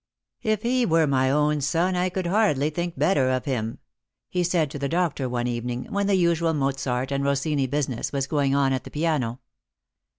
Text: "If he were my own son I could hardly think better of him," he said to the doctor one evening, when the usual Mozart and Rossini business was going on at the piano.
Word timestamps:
"If 0.41 0.63
he 0.63 0.83
were 0.83 1.05
my 1.05 1.29
own 1.29 1.61
son 1.61 1.95
I 1.95 2.09
could 2.09 2.25
hardly 2.25 2.71
think 2.71 2.97
better 2.97 3.29
of 3.29 3.45
him," 3.45 3.77
he 4.29 4.43
said 4.43 4.71
to 4.71 4.79
the 4.79 4.89
doctor 4.89 5.29
one 5.29 5.45
evening, 5.45 5.85
when 5.91 6.07
the 6.07 6.15
usual 6.15 6.55
Mozart 6.55 7.11
and 7.11 7.23
Rossini 7.23 7.67
business 7.67 8.11
was 8.11 8.25
going 8.25 8.55
on 8.55 8.73
at 8.73 8.83
the 8.83 8.89
piano. 8.89 9.41